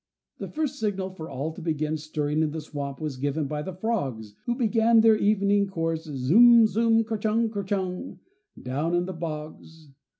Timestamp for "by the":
3.45-3.75